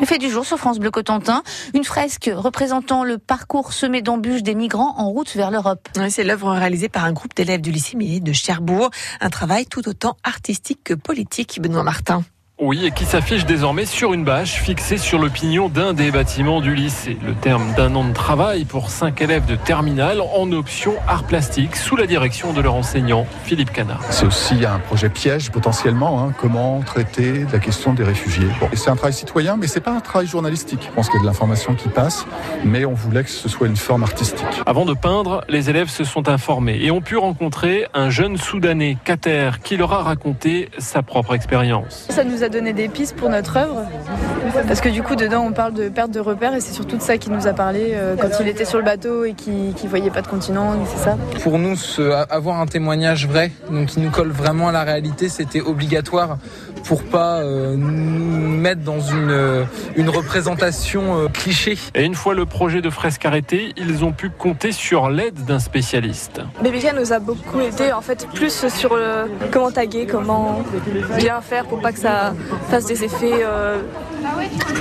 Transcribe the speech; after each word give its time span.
Le 0.00 0.06
fait 0.06 0.16
du 0.16 0.30
jour 0.30 0.46
sur 0.46 0.56
France 0.56 0.78
Bleu 0.78 0.90
Cotentin, 0.90 1.42
une 1.74 1.84
fresque 1.84 2.30
représentant 2.34 3.04
le 3.04 3.18
parcours 3.18 3.74
semé 3.74 4.00
d'embûches 4.00 4.42
des 4.42 4.54
migrants 4.54 4.94
en 4.96 5.10
route 5.10 5.36
vers 5.36 5.50
l'Europe. 5.50 5.90
c'est 6.08 6.24
l'œuvre 6.24 6.52
réalisée 6.52 6.88
par 6.88 7.04
un 7.04 7.12
groupe 7.12 7.34
d'élèves 7.36 7.60
du 7.60 7.70
lycée 7.70 7.98
Millet 7.98 8.20
de 8.20 8.32
Cherbourg, 8.32 8.88
un 9.20 9.28
travail 9.28 9.66
tout 9.66 9.86
autant 9.86 10.16
artistique 10.24 10.80
que 10.84 10.94
politique, 10.94 11.60
Benoît 11.60 11.82
Martin. 11.82 12.24
Oui, 12.62 12.84
et 12.84 12.90
qui 12.90 13.06
s'affiche 13.06 13.46
désormais 13.46 13.86
sur 13.86 14.12
une 14.12 14.22
bâche 14.22 14.60
fixée 14.60 14.98
sur 14.98 15.18
le 15.18 15.30
pignon 15.30 15.70
d'un 15.70 15.94
des 15.94 16.10
bâtiments 16.10 16.60
du 16.60 16.74
lycée. 16.74 17.16
Le 17.26 17.32
terme 17.32 17.72
d'un 17.74 17.94
an 17.94 18.04
de 18.04 18.12
travail 18.12 18.66
pour 18.66 18.90
cinq 18.90 19.22
élèves 19.22 19.46
de 19.46 19.56
terminale 19.56 20.20
en 20.20 20.52
option 20.52 20.92
art 21.08 21.24
plastique 21.24 21.74
sous 21.74 21.96
la 21.96 22.06
direction 22.06 22.52
de 22.52 22.60
leur 22.60 22.74
enseignant, 22.74 23.26
Philippe 23.44 23.72
Canard. 23.72 24.02
C'est 24.10 24.26
aussi 24.26 24.66
un 24.66 24.78
projet 24.78 25.08
piège 25.08 25.50
potentiellement, 25.50 26.22
hein, 26.22 26.34
comment 26.38 26.80
traiter 26.80 27.46
la 27.50 27.60
question 27.60 27.94
des 27.94 28.04
réfugiés? 28.04 28.48
c'est 28.74 28.90
un 28.90 28.96
travail 28.96 29.14
citoyen, 29.14 29.56
mais 29.56 29.66
c'est 29.66 29.80
pas 29.80 29.92
un 29.92 30.00
travail 30.00 30.26
journalistique. 30.26 30.86
Je 30.86 30.94
pense 30.94 31.08
qu'il 31.08 31.16
y 31.16 31.20
a 31.20 31.22
de 31.22 31.28
l'information 31.28 31.74
qui 31.74 31.88
passe, 31.88 32.26
mais 32.62 32.84
on 32.84 32.92
voulait 32.92 33.24
que 33.24 33.30
ce 33.30 33.48
soit 33.48 33.68
une 33.68 33.76
forme 33.76 34.02
artistique. 34.02 34.44
Avant 34.66 34.84
de 34.84 34.92
peindre, 34.92 35.44
les 35.48 35.70
élèves 35.70 35.88
se 35.88 36.04
sont 36.04 36.28
informés 36.28 36.78
et 36.82 36.90
ont 36.90 37.00
pu 37.00 37.16
rencontrer 37.16 37.86
un 37.94 38.10
jeune 38.10 38.36
Soudanais, 38.36 38.98
Kater, 39.02 39.52
qui 39.64 39.78
leur 39.78 39.94
a 39.94 40.02
raconté 40.02 40.68
sa 40.76 41.02
propre 41.02 41.34
expérience. 41.34 42.06
Ça 42.10 42.22
nous 42.22 42.44
a 42.44 42.49
donner 42.50 42.72
des 42.72 42.88
pistes 42.88 43.16
pour 43.16 43.28
notre 43.28 43.56
œuvre. 43.56 43.86
Parce 44.66 44.80
que 44.80 44.88
du 44.88 45.02
coup, 45.02 45.16
dedans, 45.16 45.44
on 45.46 45.52
parle 45.52 45.74
de 45.74 45.88
perte 45.88 46.10
de 46.10 46.20
repères 46.20 46.54
et 46.54 46.60
c'est 46.60 46.72
surtout 46.72 46.96
de 46.96 47.02
ça 47.02 47.18
qu'il 47.18 47.32
nous 47.32 47.46
a 47.46 47.52
parlé 47.52 47.90
euh, 47.92 48.16
quand 48.20 48.28
il 48.40 48.48
était 48.48 48.64
sur 48.64 48.78
le 48.78 48.84
bateau 48.84 49.24
et 49.24 49.34
qu'il 49.34 49.72
ne 49.82 49.88
voyait 49.88 50.10
pas 50.10 50.22
de 50.22 50.26
continent, 50.26 50.74
c'est 50.86 51.04
ça. 51.04 51.16
Pour 51.42 51.58
nous, 51.58 51.76
avoir 52.30 52.60
un 52.60 52.66
témoignage 52.66 53.26
vrai, 53.26 53.52
donc 53.70 53.88
qui 53.88 54.00
nous 54.00 54.10
colle 54.10 54.30
vraiment 54.30 54.68
à 54.68 54.72
la 54.72 54.82
réalité, 54.82 55.28
c'était 55.28 55.60
obligatoire 55.60 56.38
pour 56.84 57.02
pas 57.04 57.40
euh, 57.40 57.76
nous 57.76 58.48
mettre 58.48 58.80
dans 58.80 59.00
une, 59.00 59.30
euh, 59.30 59.64
une 59.96 60.08
représentation 60.08 61.28
cliché. 61.32 61.76
Et 61.94 62.04
une 62.04 62.14
fois 62.14 62.34
le 62.34 62.46
projet 62.46 62.80
de 62.80 62.90
fresque 62.90 63.24
arrêté, 63.24 63.72
ils 63.76 64.04
ont 64.04 64.12
pu 64.12 64.30
compter 64.30 64.72
sur 64.72 65.10
l'aide 65.10 65.44
d'un 65.44 65.58
spécialiste. 65.58 66.40
Babyka 66.62 66.92
nous 66.92 67.12
a 67.12 67.18
beaucoup 67.18 67.60
aidé, 67.60 67.92
en 67.92 68.00
fait, 68.00 68.26
plus 68.34 68.66
sur 68.68 68.98
comment 69.50 69.70
taguer, 69.70 70.06
comment 70.06 70.62
bien 71.18 71.40
faire 71.40 71.66
pour 71.66 71.80
pas 71.80 71.92
que 71.92 71.98
ça 71.98 72.32
fasse 72.68 72.86
des 72.86 73.04
effets. 73.04 73.42
Euh... 73.44 73.82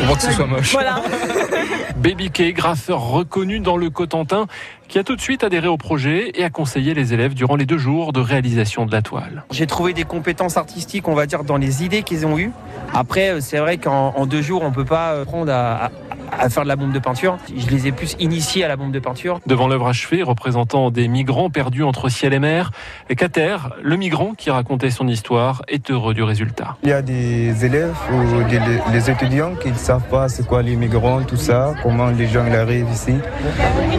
Pour 0.06 0.18
que 0.18 0.24
ce 0.24 0.32
soit 0.32 0.48
moche. 0.48 0.72
Voilà. 0.72 1.02
Baby 1.98 2.30
K, 2.30 2.54
graffeur 2.54 3.02
reconnu 3.02 3.60
dans 3.60 3.78
le 3.78 3.90
Cotentin, 3.90 4.48
qui 4.88 5.00
a 5.00 5.04
tout 5.04 5.16
de 5.16 5.22
suite 5.22 5.44
adhéré 5.44 5.68
au 5.68 5.78
projet 5.78 6.32
et 6.36 6.44
a 6.44 6.50
conseillé 6.50 6.94
les 6.94 7.14
élèves 7.14 7.34
durant 7.34 7.56
les 7.56 7.66
deux 7.66 7.78
jours 7.78 8.14
de 8.14 8.20
réalisation 8.20 8.86
de 8.86 8.92
la 8.92 9.02
toile. 9.02 9.44
J'ai 9.52 9.68
trouvé 9.68 9.94
des 9.94 10.04
compétences 10.04 10.58
artistiques, 10.58 11.08
on 11.08 11.14
va 11.16 11.26
dire, 11.26 11.44
dans 11.44 11.58
les 11.58 11.84
idées 11.84 12.04
qu'ils 12.04 12.26
ont 12.26 12.38
eues. 12.38 12.52
Après, 12.94 13.30
euh, 13.30 13.42
c'est 13.42 13.58
vrai 13.58 13.78
qu'en 13.78 14.26
deux 14.26 14.42
jours, 14.42 14.64
on 14.64 14.72
peut 14.72 14.86
pas 14.86 15.12
euh, 15.12 15.26
prendre 15.26 15.52
à, 15.52 15.86
à 15.86 16.09
faire 16.50 16.64
de 16.64 16.68
la 16.68 16.76
bombe 16.76 16.92
de 16.92 17.00
peinture. 17.00 17.38
Je 17.56 17.68
les 17.68 17.88
ai 17.88 17.92
plus 17.92 18.16
initiés 18.20 18.64
à 18.64 18.68
la 18.68 18.76
bombe 18.76 18.92
de 18.92 19.00
peinture. 19.00 19.40
Devant 19.46 19.68
l'œuvre 19.68 19.88
achevée, 19.88 20.24
représentant 20.24 20.92
des 20.92 21.08
migrants 21.08 21.50
perdus 21.50 21.84
entre 21.84 22.10
ciel 22.10 22.34
et 22.34 22.40
mer, 22.40 22.72
Kater, 23.16 23.58
le 23.82 23.96
migrant 23.96 24.34
qui 24.38 24.50
racontait 24.50 24.92
son 24.92 25.08
histoire, 25.08 25.64
est 25.68 25.92
heureux 25.92 26.14
du 26.14 26.24
résultat. 26.24 26.78
Il 26.84 26.90
y 26.90 26.94
a 26.94 27.02
des 27.02 27.66
élèves 27.66 27.96
ou 28.14 28.44
des 28.50 28.60
les 28.92 29.10
étudiants 29.10 29.56
qui 29.56 29.70
ne 29.70 29.78
savent 29.78 30.08
pas 30.10 30.30
c'est 30.30 30.46
quoi 30.46 30.62
les 30.62 30.76
migrants, 30.76 31.22
tout 31.24 31.38
ça, 31.38 31.74
comment 31.84 32.08
les 32.08 32.28
gens 32.28 32.46
arrivent 32.52 32.90
ici. 32.92 33.16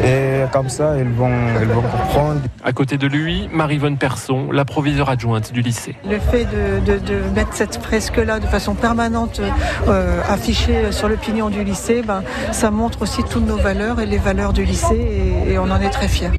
Et 0.05 0.43
comme 0.53 0.69
ça, 0.69 0.97
ils 0.99 1.09
vont, 1.09 1.31
ils 1.61 1.69
vont 1.69 1.83
comprendre. 1.83 2.41
À 2.65 2.73
côté 2.73 2.97
de 2.99 3.07
lui, 3.07 3.49
Marie-Vonne 3.53 3.97
Persson, 3.97 4.51
la 4.53 4.65
proviseure 4.65 5.09
adjointe 5.09 5.53
du 5.53 5.63
lycée. 5.63 5.97
Le 6.09 6.19
fait 6.19 6.47
de, 6.47 7.35
mettre 7.35 7.55
cette 7.55 7.77
fresque-là 7.77 8.41
de 8.41 8.47
façon 8.47 8.75
permanente 8.75 9.41
euh, 9.89 10.21
affichée 10.29 10.93
sur 10.93 11.09
le 11.09 11.17
pignon 11.17 11.49
du 11.49 11.65
lycée, 11.65 12.03
ben, 12.03 12.20
ça 12.53 12.71
montre 12.71 13.03
aussi 13.03 13.23
toutes 13.25 13.47
nos 13.47 13.57
valeurs 13.57 14.01
et 14.01 14.07
les 14.07 14.19
valeurs 14.19 14.53
du 14.53 14.65
lycée 14.65 15.45
et, 15.49 15.59
on 15.59 15.71
en 15.71 15.81
est 15.81 15.91
très 15.91 16.09
fiers. 16.09 16.31